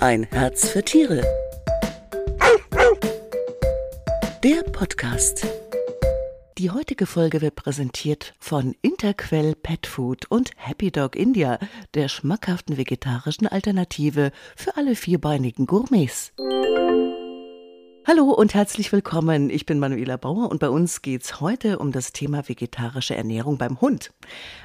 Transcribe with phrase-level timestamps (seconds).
[0.00, 1.22] Ein Herz für Tiere.
[4.44, 5.44] Der Podcast.
[6.56, 11.58] Die heutige Folge wird präsentiert von Interquell Pet Food und Happy Dog India,
[11.94, 16.32] der schmackhaften vegetarischen Alternative für alle vierbeinigen Gourmets.
[18.10, 19.50] Hallo und herzlich willkommen.
[19.50, 23.82] Ich bin Manuela Bauer und bei uns geht's heute um das Thema vegetarische Ernährung beim
[23.82, 24.14] Hund.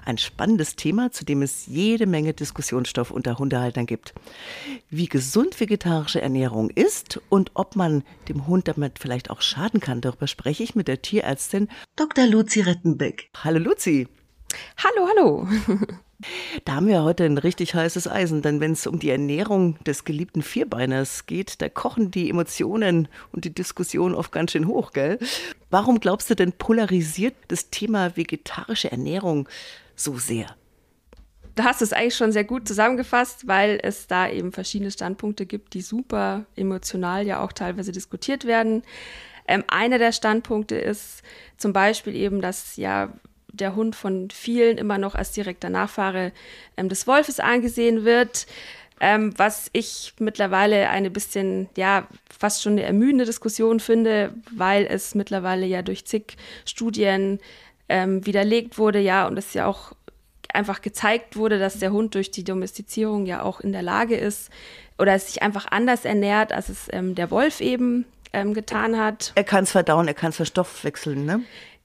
[0.05, 4.13] Ein spannendes Thema, zu dem es jede Menge Diskussionsstoff unter Hundehaltern gibt.
[4.89, 9.99] Wie gesund vegetarische Ernährung ist und ob man dem Hund damit vielleicht auch schaden kann,
[9.99, 11.67] darüber spreche ich mit der Tierärztin
[11.97, 12.25] Dr.
[12.27, 13.29] Luzi Rettenbeck.
[13.43, 14.07] Hallo Luzi.
[14.77, 15.47] Hallo, hallo.
[16.65, 20.05] Da haben wir heute ein richtig heißes Eisen, denn wenn es um die Ernährung des
[20.05, 25.19] geliebten Vierbeiners geht, da kochen die Emotionen und die Diskussion oft ganz schön hoch, gell?
[25.69, 29.49] Warum glaubst du denn polarisiert das Thema vegetarische Ernährung
[29.95, 30.55] so sehr?
[31.55, 35.73] Du hast es eigentlich schon sehr gut zusammengefasst, weil es da eben verschiedene Standpunkte gibt,
[35.75, 38.81] die super emotional ja auch teilweise diskutiert werden.
[39.47, 41.21] Ähm, einer der Standpunkte ist
[41.57, 43.13] zum Beispiel eben, dass ja
[43.53, 46.31] der Hund von vielen immer noch als direkter Nachfahre
[46.75, 48.45] ähm, des Wolfes angesehen wird.
[48.99, 55.15] Ähm, was ich mittlerweile eine bisschen, ja, fast schon eine ermüdende Diskussion finde, weil es
[55.15, 57.39] mittlerweile ja durch zig Studien
[57.89, 59.93] ähm, widerlegt wurde, ja, und es ja auch
[60.53, 64.49] einfach gezeigt wurde, dass der Hund durch die Domestizierung ja auch in der Lage ist
[64.97, 69.31] oder es sich einfach anders ernährt, als es ähm, der Wolf eben ähm, getan hat.
[69.35, 71.41] Er kann es verdauen, er kann es verstoffwechseln, ne?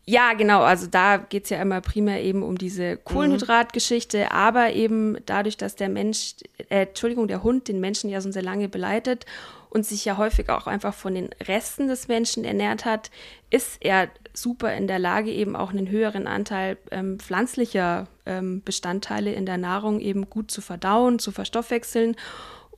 [0.09, 0.63] Ja, genau.
[0.63, 4.29] Also da geht es ja immer primär eben um diese Kohlenhydratgeschichte, mhm.
[4.31, 6.37] aber eben dadurch, dass der Mensch,
[6.71, 9.27] äh, Entschuldigung, der Hund den Menschen ja so sehr lange beleitet
[9.69, 13.11] und sich ja häufig auch einfach von den Resten des Menschen ernährt hat,
[13.51, 19.35] ist er super in der Lage, eben auch einen höheren Anteil ähm, pflanzlicher ähm, Bestandteile
[19.35, 22.17] in der Nahrung eben gut zu verdauen, zu verstoffwechseln.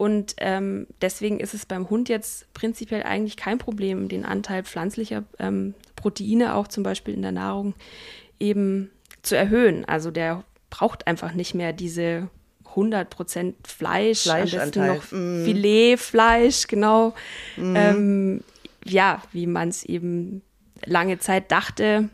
[0.01, 5.25] Und ähm, deswegen ist es beim Hund jetzt prinzipiell eigentlich kein Problem, den Anteil pflanzlicher
[5.39, 7.75] ähm, Proteine auch zum Beispiel in der Nahrung
[8.39, 8.91] eben
[9.21, 9.85] zu erhöhen.
[9.85, 12.31] Also der braucht einfach nicht mehr diese
[12.75, 15.45] 100% Fleisch, am besten noch mm.
[15.45, 17.13] Filetfleisch, genau.
[17.59, 17.77] Mm.
[17.77, 18.45] Ähm,
[18.87, 20.41] ja, wie man es eben
[20.87, 22.09] lange Zeit dachte,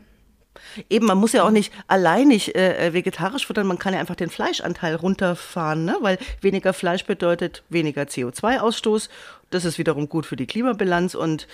[0.89, 4.15] Eben, man muss ja auch nicht alleinig äh, äh, vegetarisch futtern, man kann ja einfach
[4.15, 5.97] den Fleischanteil runterfahren, ne?
[6.01, 9.09] weil weniger Fleisch bedeutet weniger CO2-Ausstoß.
[9.49, 11.47] Das ist wiederum gut für die Klimabilanz und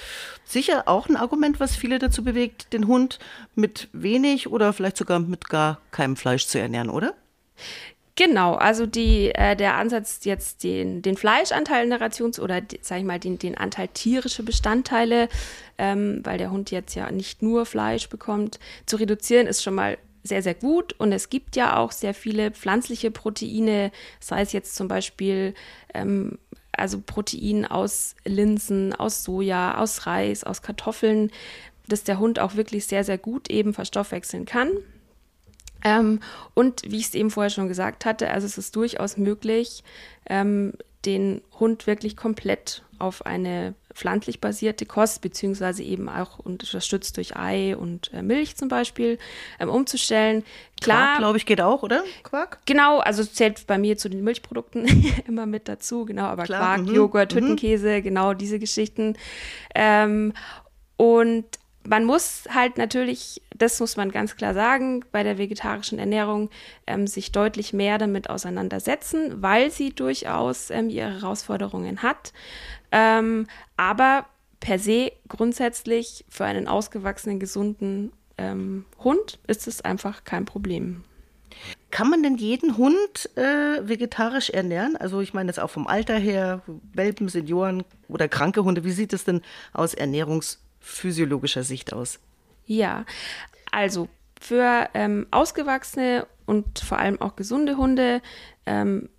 [0.46, 3.20] sicher auch ein Argument, was viele dazu bewegt, den Hund
[3.56, 7.14] mit wenig oder vielleicht sogar mit gar keinem Fleisch zu ernähren, oder?
[8.16, 13.02] Genau, also die, äh, der Ansatz jetzt den, den Fleischanteil in der Rations- oder sage
[13.02, 15.30] ich mal den, den Anteil tierische Bestandteile,
[15.80, 19.98] ähm, weil der Hund jetzt ja nicht nur Fleisch bekommt, zu reduzieren, ist schon mal
[20.24, 20.94] sehr, sehr gut.
[21.00, 25.56] Und es gibt ja auch sehr viele pflanzliche Proteine, sei es jetzt zum Beispiel
[25.96, 26.38] ähm,
[26.72, 31.32] also Protein aus Linsen, aus Soja, aus Reis, aus Kartoffeln,
[31.88, 34.70] dass der Hund auch wirklich sehr, sehr gut eben verstoffwechseln kann.
[35.84, 36.20] Ähm,
[36.54, 39.84] und wie ich es eben vorher schon gesagt hatte, also es ist durchaus möglich,
[40.30, 40.74] ähm,
[41.06, 47.76] den Hund wirklich komplett auf eine pflanzlich basierte Kost, beziehungsweise eben auch unterstützt durch Ei
[47.76, 49.20] und äh, Milch zum Beispiel,
[49.60, 50.44] ähm, umzustellen.
[50.82, 52.04] Klar, glaube ich, geht auch, oder?
[52.24, 52.60] Quark?
[52.66, 54.86] Genau, also zählt bei mir zu den Milchprodukten
[55.28, 57.40] immer mit dazu, genau, aber Klar, Quark, mhm, Joghurt, mhm.
[57.40, 59.18] Hüttenkäse, genau diese Geschichten.
[59.76, 60.34] Ähm,
[60.98, 61.46] und
[61.88, 66.50] man muss halt natürlich, das muss man ganz klar sagen, bei der vegetarischen Ernährung
[66.88, 72.34] ähm, sich deutlich mehr damit auseinandersetzen, weil sie durchaus ähm, ihre Herausforderungen hat.
[72.92, 74.26] Ähm, aber
[74.60, 81.04] per se grundsätzlich für einen ausgewachsenen, gesunden ähm, Hund ist es einfach kein Problem.
[81.92, 84.96] Kann man denn jeden Hund äh, vegetarisch ernähren?
[84.96, 86.62] Also ich meine jetzt auch vom Alter her,
[86.94, 88.84] Welpen, Senioren oder kranke Hunde.
[88.84, 89.42] Wie sieht es denn
[89.74, 92.20] aus Ernährungs- physiologischer Sicht aus?
[92.66, 93.06] Ja,
[93.72, 98.22] also für ähm, ausgewachsene und vor allem auch gesunde Hunde
[98.66, 99.10] ähm,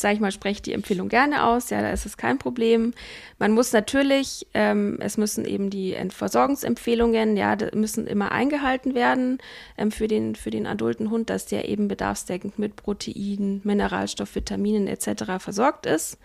[0.00, 1.70] sage ich mal, spreche die Empfehlung gerne aus.
[1.70, 2.94] Ja, da ist es kein Problem.
[3.38, 9.38] Man muss natürlich, ähm, es müssen eben die Versorgungsempfehlungen, ja, müssen immer eingehalten werden
[9.76, 14.86] ähm, für, den, für den adulten Hund, dass der eben bedarfsdeckend mit Proteinen, Mineralstoff, Vitaminen
[14.86, 15.38] etc.
[15.38, 16.18] versorgt ist.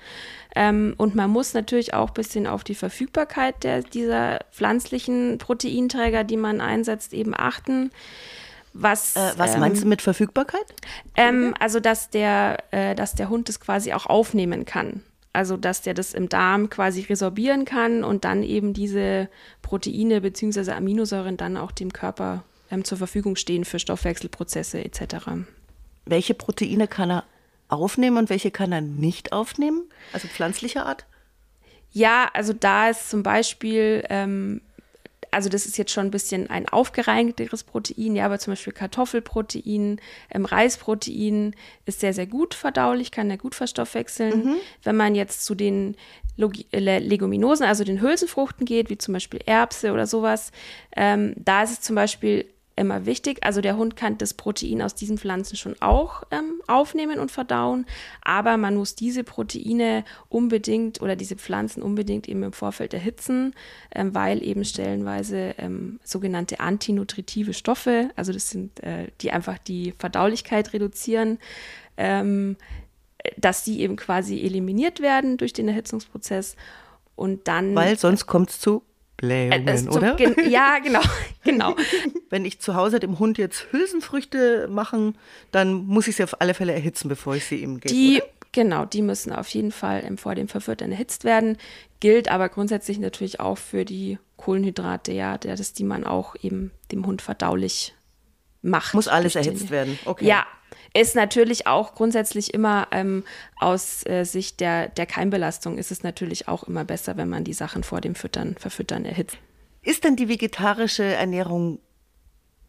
[0.55, 6.23] Ähm, und man muss natürlich auch ein bisschen auf die Verfügbarkeit der, dieser pflanzlichen Proteinträger,
[6.23, 7.91] die man einsetzt, eben achten.
[8.73, 10.65] Was, äh, was meinst ähm, du mit Verfügbarkeit?
[11.15, 15.03] Ähm, also, dass der, äh, dass der Hund es quasi auch aufnehmen kann.
[15.31, 19.29] Also, dass der das im Darm quasi resorbieren kann und dann eben diese
[19.61, 20.71] Proteine bzw.
[20.71, 25.27] Aminosäuren dann auch dem Körper ähm, zur Verfügung stehen für Stoffwechselprozesse etc.
[26.05, 27.23] Welche Proteine kann er
[27.67, 29.83] aufnehmen und welche kann er nicht aufnehmen?
[30.13, 31.05] Also pflanzlicher Art?
[31.91, 34.61] Ja, also da ist zum Beispiel, ähm,
[35.33, 39.99] also das ist jetzt schon ein bisschen ein aufgereinigteres Protein, ja, aber zum Beispiel Kartoffelprotein,
[40.31, 44.45] ähm, Reisprotein ist sehr, sehr gut verdaulich, kann er gut verstoffwechseln.
[44.45, 44.55] Mhm.
[44.83, 45.95] Wenn man jetzt zu den
[46.37, 50.51] äh, Leguminosen, also den Hülsenfruchten geht, wie zum Beispiel Erbse oder sowas,
[50.95, 52.45] ähm, da ist es zum Beispiel
[52.75, 53.39] immer wichtig.
[53.43, 57.85] Also der Hund kann das Protein aus diesen Pflanzen schon auch ähm, aufnehmen und verdauen,
[58.21, 63.53] aber man muss diese Proteine unbedingt oder diese Pflanzen unbedingt eben im Vorfeld erhitzen,
[63.93, 69.93] ähm, weil eben stellenweise ähm, sogenannte antinutritive Stoffe, also das sind äh, die einfach die
[69.97, 71.37] Verdaulichkeit reduzieren,
[71.97, 72.57] ähm,
[73.37, 76.55] dass die eben quasi eliminiert werden durch den Erhitzungsprozess
[77.15, 77.75] und dann.
[77.75, 78.83] Weil sonst kommt es zu
[79.17, 80.15] Blähungen, äh, oder?
[80.15, 81.01] Gen ja, genau,
[81.43, 81.75] genau.
[82.29, 85.17] Wenn ich zu Hause dem Hund jetzt Hülsenfrüchte machen,
[85.51, 87.93] dann muss ich sie auf alle Fälle erhitzen, bevor ich sie ihm gebe.
[87.93, 88.31] Die, oder?
[88.51, 91.57] genau, die müssen auf jeden Fall vor dem Verfüttern erhitzt werden.
[91.99, 97.05] Gilt aber grundsätzlich natürlich auch für die Kohlenhydrate, ja, das, die man auch eben dem
[97.05, 97.95] Hund verdaulich
[98.63, 98.93] macht.
[98.95, 100.25] Muss alles erhitzt werden, okay.
[100.25, 100.47] Ja,
[100.93, 103.23] ist natürlich auch grundsätzlich immer ähm,
[103.59, 107.53] aus äh, Sicht der, der Keimbelastung ist es natürlich auch immer besser, wenn man die
[107.53, 109.37] Sachen vor dem Füttern, Verfüttern erhitzt.
[109.81, 111.79] Ist denn die vegetarische Ernährung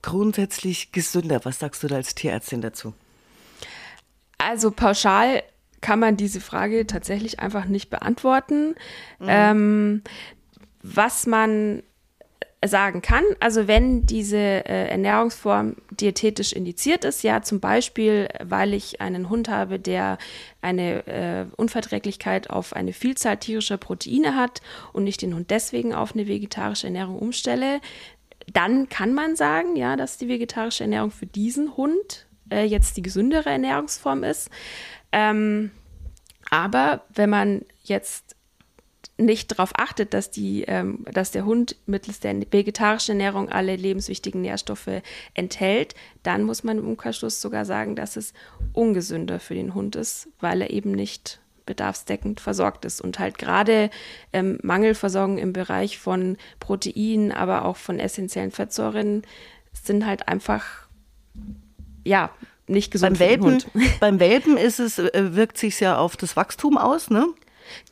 [0.03, 1.45] grundsätzlich gesünder?
[1.45, 2.95] Was sagst du da als Tierärztin dazu?
[4.39, 5.43] Also pauschal
[5.81, 8.75] kann man diese Frage tatsächlich einfach nicht beantworten.
[9.19, 9.27] Mhm.
[9.29, 10.03] Ähm,
[10.83, 11.83] was man
[12.69, 13.25] sagen kann.
[13.41, 19.49] Also wenn diese äh, Ernährungsform diätetisch indiziert ist, ja zum Beispiel, weil ich einen Hund
[19.49, 20.19] habe, der
[20.63, 24.63] eine äh, Unverträglichkeit auf eine Vielzahl tierischer Proteine hat
[24.93, 27.81] und ich den Hund deswegen auf eine vegetarische Ernährung umstelle,
[28.53, 33.03] dann kann man sagen, ja, dass die vegetarische Ernährung für diesen Hund äh, jetzt die
[33.03, 34.51] gesündere Ernährungsform ist.
[35.13, 35.71] Ähm,
[36.51, 38.34] aber wenn man jetzt
[39.17, 44.41] nicht darauf achtet, dass, die, ähm, dass der Hund mittels der vegetarischen Ernährung alle lebenswichtigen
[44.41, 45.03] Nährstoffe
[45.35, 48.33] enthält, dann muss man im Umkehrschluss sogar sagen, dass es
[48.73, 53.01] ungesünder für den Hund ist, weil er eben nicht bedarfsdeckend versorgt ist.
[53.01, 53.91] Und halt gerade
[54.33, 59.23] ähm, Mangelversorgung im Bereich von Proteinen, aber auch von essentiellen Fettsäuren
[59.73, 60.65] sind halt einfach,
[62.05, 62.31] ja,
[62.67, 63.63] nicht gesund beim Welpen,
[64.01, 67.27] Beim Welpen ist es, äh, wirkt sich ja auf das Wachstum aus, ne?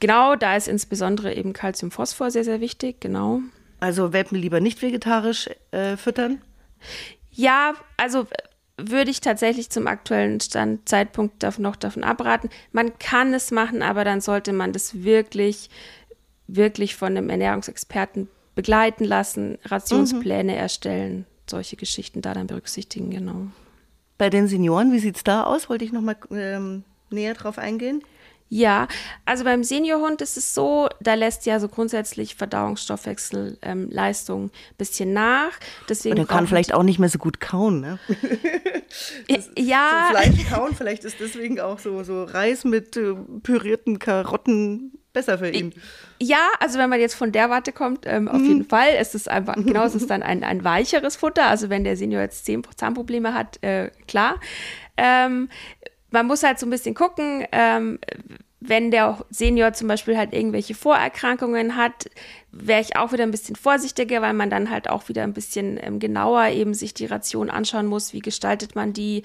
[0.01, 3.41] Genau, da ist insbesondere eben Calcium-Phosphor sehr, sehr wichtig, genau.
[3.81, 6.41] Also Welpen lieber nicht vegetarisch äh, füttern?
[7.31, 8.27] Ja, also
[8.77, 12.49] würde ich tatsächlich zum aktuellen Stand, Zeitpunkt noch davon abraten.
[12.73, 15.71] Man kann es machen, aber dann sollte man das wirklich,
[16.47, 20.59] wirklich von einem Ernährungsexperten begleiten lassen, Rationspläne mhm.
[20.59, 23.47] erstellen, solche Geschichten da dann berücksichtigen, genau.
[24.19, 25.69] Bei den Senioren, wie sieht es da aus?
[25.69, 28.03] Wollte ich noch mal ähm, näher drauf eingehen?
[28.55, 28.87] Ja,
[29.25, 35.15] also beim Seniorhund ist es so, da lässt ja so grundsätzlich Verdauungsstoffwechselleistung ähm, ein bisschen
[35.15, 35.53] nach.
[35.89, 37.99] Deswegen Und er kann vielleicht auch nicht mehr so gut kauen, ne?
[39.57, 40.11] ja.
[40.11, 45.39] So Fleisch kauen, vielleicht ist deswegen auch so, so Reis mit äh, pürierten Karotten besser
[45.39, 45.73] für ihn.
[46.21, 48.47] Ja, also wenn man jetzt von der Warte kommt, ähm, auf mhm.
[48.47, 51.47] jeden Fall ist es einfach, genau, es ist dann ein, ein weicheres Futter.
[51.47, 52.47] Also wenn der Senior jetzt
[52.77, 54.39] Zahnprobleme hat, äh, klar.
[54.99, 55.49] Ähm,
[56.13, 57.99] man muss halt so ein bisschen gucken, ähm,
[58.65, 62.09] wenn der Senior zum Beispiel halt irgendwelche Vorerkrankungen hat,
[62.53, 65.81] wäre ich auch wieder ein bisschen vorsichtiger, weil man dann halt auch wieder ein bisschen
[65.83, 69.25] ähm, genauer eben sich die Ration anschauen muss, wie gestaltet man die.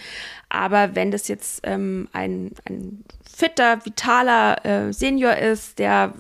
[0.50, 6.14] Aber wenn das jetzt ähm, ein, ein fitter, vitaler äh, Senior ist, der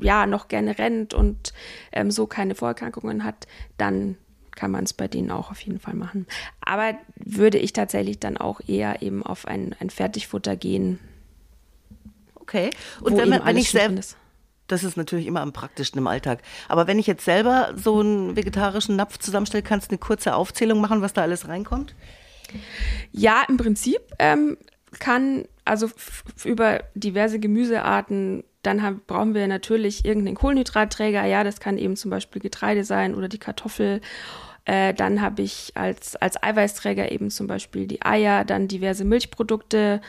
[0.00, 1.52] ja noch gerne rennt und
[1.90, 4.16] ähm, so keine Vorerkrankungen hat, dann
[4.56, 6.26] kann man es bei denen auch auf jeden Fall machen.
[6.60, 10.98] Aber würde ich tatsächlich dann auch eher eben auf ein, ein Fertigfutter gehen.
[12.34, 12.70] Okay.
[13.00, 14.00] Und wenn, man, wenn ich selber.
[14.66, 16.40] Das ist natürlich immer am praktischsten im Alltag.
[16.68, 20.80] Aber wenn ich jetzt selber so einen vegetarischen Napf zusammenstelle, kannst du eine kurze Aufzählung
[20.80, 21.94] machen, was da alles reinkommt?
[23.12, 24.56] Ja, im Prinzip ähm,
[24.98, 25.88] kann also
[26.44, 31.24] über diverse Gemüsearten dann haben, brauchen wir natürlich irgendeinen Kohlenhydratträger.
[31.24, 34.00] Ja, das kann eben zum Beispiel Getreide sein oder die Kartoffel.
[34.64, 40.00] Äh, dann habe ich als, als Eiweißträger eben zum Beispiel die Eier, dann diverse Milchprodukte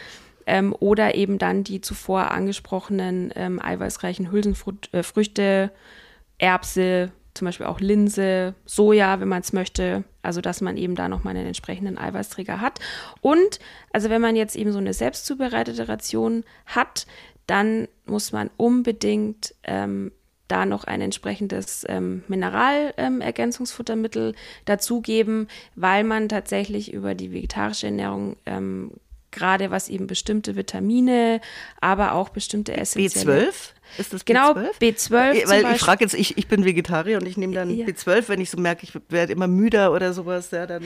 [0.47, 7.79] ähm, oder eben dann die zuvor angesprochenen ähm, eiweißreichen Hülsenfrüchte, äh, Erbse, zum Beispiel auch
[7.79, 10.03] Linse, Soja, wenn man es möchte.
[10.23, 12.79] Also, dass man eben da nochmal einen entsprechenden Eiweißträger hat.
[13.21, 13.59] Und,
[13.93, 17.05] also wenn man jetzt eben so eine selbst zubereitete Ration hat,
[17.48, 20.12] dann muss man unbedingt ähm,
[20.48, 24.36] da noch ein entsprechendes ähm, Mineralergänzungsfuttermittel ähm,
[24.66, 28.92] dazugeben, weil man tatsächlich über die vegetarische Ernährung ähm,
[29.32, 31.42] gerade was eben bestimmte Vitamine,
[31.82, 33.50] aber auch bestimmte essentielle.
[33.50, 33.54] B12?
[33.98, 34.80] Ist das Genau, B12?
[34.80, 37.70] B12 Äh, zum Weil ich frage jetzt, ich, ich bin Vegetarier und ich nehme dann
[37.70, 37.86] Ja.
[37.86, 40.84] B12, wenn ich so merke, ich werde immer müder oder sowas, ja, dann.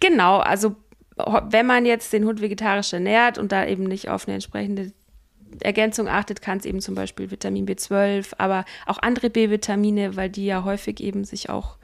[0.00, 0.76] Genau, also
[1.50, 4.92] wenn man jetzt den Hund vegetarisch ernährt und da eben nicht auf eine entsprechende
[5.60, 10.46] Ergänzung achtet, kann es eben zum Beispiel Vitamin B12, aber auch andere B-Vitamine, weil die
[10.46, 11.76] ja häufig eben sich auch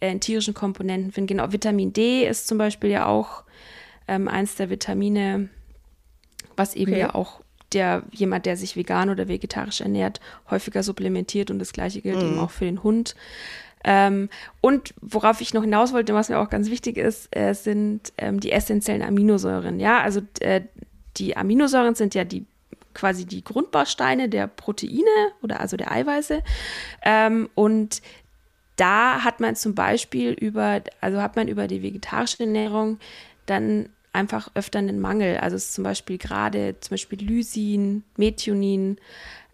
[0.00, 1.28] äh, in tierischen Komponenten finden.
[1.28, 3.44] Genau, Vitamin D ist zum Beispiel ja auch
[4.06, 5.48] ähm, eins der Vitamine,
[6.56, 7.00] was eben Okay.
[7.00, 7.40] ja auch
[7.72, 10.20] der jemand, der sich vegan oder vegetarisch ernährt,
[10.50, 13.14] häufiger supplementiert und das gleiche gilt eben auch für den Hund.
[13.84, 14.28] Ähm,
[14.60, 18.40] und worauf ich noch hinaus wollte, was mir auch ganz wichtig ist, äh, sind ähm,
[18.40, 19.78] die essentiellen Aminosäuren.
[19.78, 20.62] Ja, also äh,
[21.16, 22.46] die Aminosäuren sind ja die
[22.98, 26.42] quasi die Grundbausteine der Proteine oder also der Eiweiße.
[27.02, 28.02] Ähm, und
[28.76, 32.98] da hat man zum Beispiel über, also hat man über die vegetarische Ernährung
[33.46, 35.38] dann einfach öfter einen Mangel.
[35.38, 38.98] Also ist zum Beispiel gerade zum Beispiel Lysin, Methionin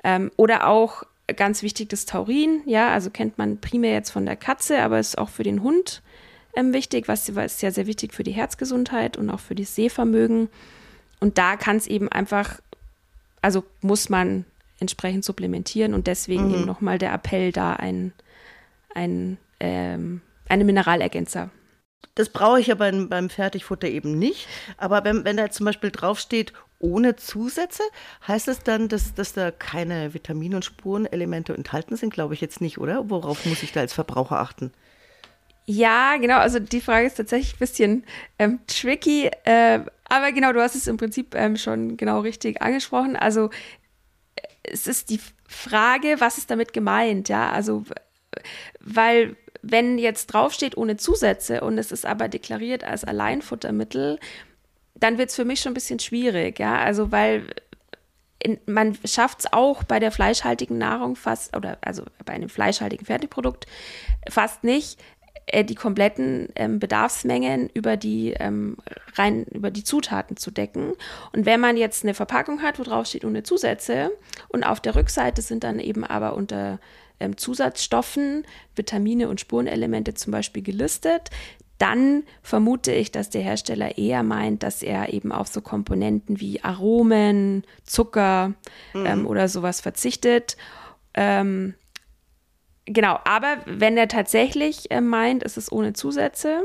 [0.03, 1.05] ähm, oder auch
[1.37, 2.63] ganz wichtig das Taurin.
[2.67, 6.03] Ja, also kennt man primär jetzt von der Katze, aber ist auch für den Hund
[6.57, 9.75] ähm, wichtig, was, was ist ja sehr wichtig für die Herzgesundheit und auch für das
[9.75, 10.49] Sehvermögen.
[11.21, 12.61] Und da kann es eben einfach,
[13.45, 14.47] also muss man
[14.81, 18.13] entsprechend supplementieren und deswegen eben nochmal der Appell da ein,
[18.95, 21.51] ein ähm, eine Mineralergänzer
[22.15, 24.49] Das brauche ich ja beim, beim Fertigfutter eben nicht.
[24.79, 27.83] Aber wenn, wenn da zum Beispiel draufsteht, ohne Zusätze,
[28.27, 32.13] heißt es dann, dass, dass da keine Vitamin- und Spurenelemente enthalten sind?
[32.13, 33.11] Glaube ich jetzt nicht, oder?
[33.11, 34.73] Worauf muss ich da als Verbraucher achten?
[35.66, 36.38] Ja, genau.
[36.38, 38.04] Also die Frage ist tatsächlich ein bisschen
[38.38, 39.30] ähm, tricky.
[39.44, 43.16] Äh, aber genau, du hast es im Prinzip ähm, schon genau richtig angesprochen.
[43.16, 43.50] Also
[44.37, 47.28] äh, es ist die Frage, was ist damit gemeint?
[47.28, 47.85] Ja, also
[48.80, 54.18] weil wenn jetzt draufsteht ohne Zusätze und es ist aber deklariert als Alleinfuttermittel,
[54.94, 56.59] dann wird es für mich schon ein bisschen schwierig.
[56.59, 57.47] Ja, also weil
[58.38, 63.06] in, man schafft es auch bei der fleischhaltigen Nahrung fast, oder also bei einem fleischhaltigen
[63.06, 63.66] Fertigprodukt
[64.28, 64.99] fast nicht,
[65.47, 68.77] äh, die kompletten ähm, Bedarfsmengen über die ähm,
[69.15, 70.93] rein über die Zutaten zu decken.
[71.33, 74.11] Und wenn man jetzt eine Verpackung hat, wo drauf steht ohne Zusätze
[74.49, 76.81] und auf der Rückseite sind dann eben aber unter
[77.21, 81.31] ähm, Zusatzstoffen Vitamine und Spurenelemente zum Beispiel gelistet,
[81.79, 86.63] dann vermute ich, dass der Hersteller eher meint, dass er eben auf so Komponenten wie
[86.63, 88.55] Aromen, Zucker
[88.95, 90.57] ähm, oder sowas verzichtet.
[91.15, 91.75] Ähm,
[92.87, 96.62] genau, aber wenn er tatsächlich äh, meint, es ist ohne Zusätze,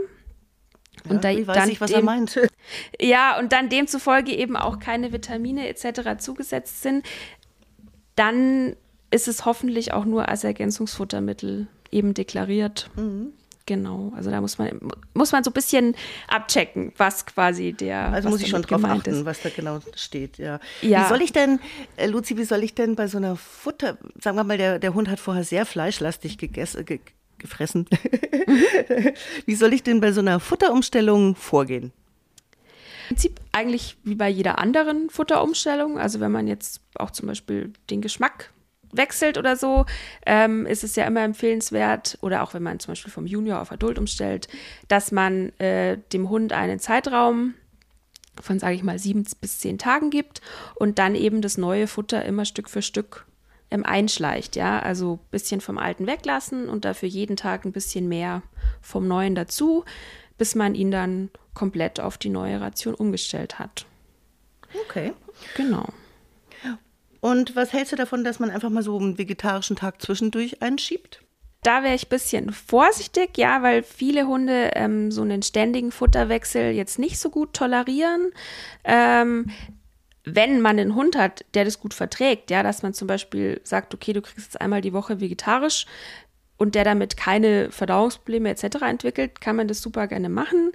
[1.08, 2.40] und da, Wie weiß dann ich, was dem, er meint?
[3.00, 6.18] ja, und dann demzufolge eben auch keine Vitamine etc.
[6.18, 7.06] zugesetzt sind,
[8.16, 8.76] dann
[9.12, 12.90] ist es hoffentlich auch nur als Ergänzungsfuttermittel eben deklariert.
[12.96, 13.34] Mhm.
[13.70, 14.80] Genau, also da muss man,
[15.14, 15.96] muss man so ein bisschen
[16.28, 18.12] abchecken, was quasi der.
[18.12, 19.26] Also muss ich schon drauf achten, ist.
[19.26, 20.60] was da genau steht, ja.
[20.82, 21.04] Ja.
[21.04, 21.60] Wie soll ich denn,
[21.96, 24.96] äh, Luzi, wie soll ich denn bei so einer Futter, sagen wir mal, der, der
[24.96, 27.00] Hund hat vorher sehr fleischlastig gegessen, ge,
[27.38, 27.86] gefressen.
[29.46, 31.94] wie soll ich denn bei so einer Futterumstellung vorgehen?
[33.04, 36.00] Im Prinzip eigentlich wie bei jeder anderen Futterumstellung.
[36.00, 38.52] Also wenn man jetzt auch zum Beispiel den Geschmack
[38.92, 39.86] wechselt oder so,
[40.26, 43.72] ähm, ist es ja immer empfehlenswert, oder auch wenn man zum Beispiel vom Junior auf
[43.72, 44.48] Adult umstellt,
[44.88, 47.54] dass man äh, dem Hund einen Zeitraum
[48.42, 50.42] von, sage ich mal, sieben bis zehn Tagen gibt
[50.76, 53.26] und dann eben das neue Futter immer Stück für Stück
[53.72, 58.08] ähm, einschleicht, ja, also ein bisschen vom Alten weglassen und dafür jeden Tag ein bisschen
[58.08, 58.42] mehr
[58.82, 59.84] vom Neuen dazu,
[60.38, 63.86] bis man ihn dann komplett auf die neue Ration umgestellt hat.
[64.86, 65.14] Okay.
[65.56, 65.86] Genau.
[67.22, 71.22] Und was hältst du davon, dass man einfach mal so einen vegetarischen Tag zwischendurch einschiebt?
[71.64, 76.72] Da wäre ich ein bisschen vorsichtig, ja, weil viele Hunde ähm, so einen ständigen Futterwechsel
[76.72, 78.32] jetzt nicht so gut tolerieren.
[78.86, 79.52] Ähm,
[80.24, 83.94] wenn man einen Hund hat, der das gut verträgt, ja, dass man zum Beispiel sagt,
[83.94, 85.86] okay, du kriegst jetzt einmal die Woche vegetarisch
[86.58, 88.82] und der damit keine Verdauungsprobleme etc.
[88.84, 90.72] entwickelt, kann man das super gerne machen.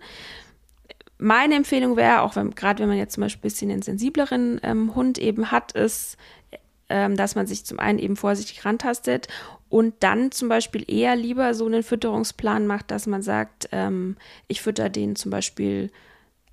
[1.18, 4.60] Meine Empfehlung wäre, auch wenn, gerade wenn man jetzt zum Beispiel ein bisschen einen sensibleren
[4.62, 6.16] ähm, Hund eben hat, ist,
[6.88, 9.28] ähm, dass man sich zum einen eben vorsichtig rantastet
[9.68, 14.16] und dann zum Beispiel eher lieber so einen Fütterungsplan macht, dass man sagt, ähm,
[14.48, 15.90] ich fütter den zum Beispiel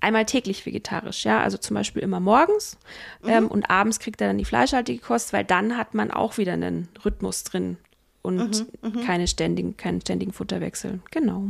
[0.00, 2.76] einmal täglich vegetarisch, ja, also zum Beispiel immer morgens
[3.24, 6.54] ähm, und abends kriegt er dann die fleischhaltige Kost, weil dann hat man auch wieder
[6.54, 7.76] einen Rhythmus drin
[8.22, 8.66] und
[9.04, 11.00] keine ständigen, keinen ständigen Futterwechsel.
[11.10, 11.44] Genau.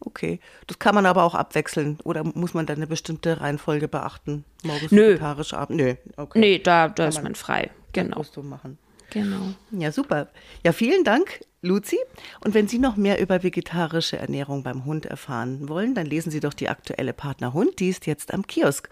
[0.00, 0.40] Okay.
[0.66, 1.98] Das kann man aber auch abwechseln.
[2.04, 4.44] Oder muss man da eine bestimmte Reihenfolge beachten?
[4.62, 5.08] Morgens Nö.
[5.10, 5.82] vegetarisch, abends?
[5.82, 5.94] Nö.
[6.16, 6.38] Okay.
[6.38, 7.70] Nee, da, da ist man- man frei.
[7.92, 8.18] Genau.
[8.18, 8.78] Musst du machen.
[9.10, 9.40] Genau.
[9.70, 10.28] Ja, super.
[10.64, 11.96] Ja, vielen Dank, Luzi.
[12.44, 16.40] Und wenn Sie noch mehr über vegetarische Ernährung beim Hund erfahren wollen, dann lesen Sie
[16.40, 17.78] doch die aktuelle Partner Hund.
[17.80, 18.88] Die ist jetzt am Kiosk.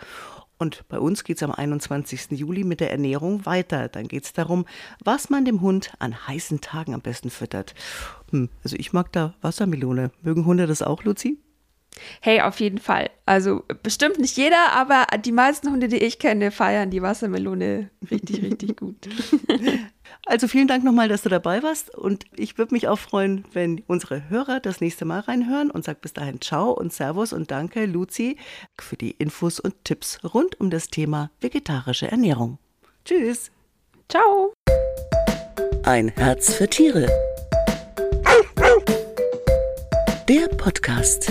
[0.64, 2.30] Und bei uns geht es am 21.
[2.30, 3.88] Juli mit der Ernährung weiter.
[3.88, 4.64] Dann geht es darum,
[5.04, 7.74] was man dem Hund an heißen Tagen am besten füttert.
[8.30, 10.10] Hm, also ich mag da Wassermelone.
[10.22, 11.36] Mögen Hunde das auch, Luzi?
[12.22, 13.10] Hey, auf jeden Fall.
[13.26, 18.42] Also bestimmt nicht jeder, aber die meisten Hunde, die ich kenne, feiern die Wassermelone richtig,
[18.42, 19.06] richtig gut.
[20.26, 23.82] Also vielen Dank nochmal, dass du dabei warst und ich würde mich auch freuen, wenn
[23.86, 27.84] unsere Hörer das nächste Mal reinhören und sag bis dahin Ciao und Servus und danke
[27.84, 28.38] Luzi
[28.78, 32.58] für die Infos und Tipps rund um das Thema vegetarische Ernährung.
[33.04, 33.50] Tschüss.
[34.08, 34.54] Ciao.
[35.82, 37.06] Ein Herz für Tiere.
[40.26, 41.30] Der Podcast.